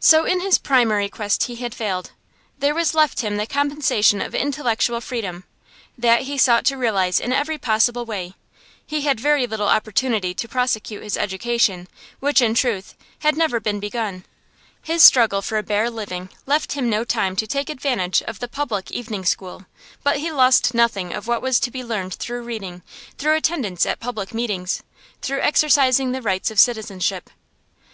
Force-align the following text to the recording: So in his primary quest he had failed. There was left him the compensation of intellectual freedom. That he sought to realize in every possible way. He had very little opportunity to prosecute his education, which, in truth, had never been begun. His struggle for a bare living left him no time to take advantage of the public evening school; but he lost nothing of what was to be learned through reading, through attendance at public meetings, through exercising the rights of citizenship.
So 0.00 0.24
in 0.24 0.40
his 0.40 0.56
primary 0.56 1.10
quest 1.10 1.42
he 1.44 1.56
had 1.56 1.74
failed. 1.74 2.12
There 2.58 2.74
was 2.74 2.94
left 2.94 3.20
him 3.20 3.36
the 3.36 3.46
compensation 3.46 4.22
of 4.22 4.34
intellectual 4.34 5.02
freedom. 5.02 5.44
That 5.98 6.22
he 6.22 6.38
sought 6.38 6.64
to 6.64 6.78
realize 6.78 7.20
in 7.20 7.34
every 7.34 7.58
possible 7.58 8.06
way. 8.06 8.32
He 8.86 9.02
had 9.02 9.20
very 9.20 9.46
little 9.46 9.68
opportunity 9.68 10.32
to 10.32 10.48
prosecute 10.48 11.02
his 11.02 11.18
education, 11.18 11.86
which, 12.18 12.40
in 12.40 12.54
truth, 12.54 12.94
had 13.18 13.36
never 13.36 13.60
been 13.60 13.78
begun. 13.78 14.24
His 14.80 15.02
struggle 15.02 15.42
for 15.42 15.58
a 15.58 15.62
bare 15.62 15.90
living 15.90 16.30
left 16.46 16.72
him 16.72 16.88
no 16.88 17.04
time 17.04 17.36
to 17.36 17.46
take 17.46 17.68
advantage 17.68 18.22
of 18.22 18.38
the 18.38 18.48
public 18.48 18.90
evening 18.90 19.26
school; 19.26 19.66
but 20.02 20.16
he 20.16 20.32
lost 20.32 20.72
nothing 20.72 21.12
of 21.12 21.26
what 21.28 21.42
was 21.42 21.60
to 21.60 21.70
be 21.70 21.84
learned 21.84 22.14
through 22.14 22.40
reading, 22.42 22.80
through 23.18 23.36
attendance 23.36 23.84
at 23.84 24.00
public 24.00 24.32
meetings, 24.32 24.82
through 25.20 25.42
exercising 25.42 26.12
the 26.12 26.22
rights 26.22 26.50
of 26.50 26.58
citizenship. 26.58 27.28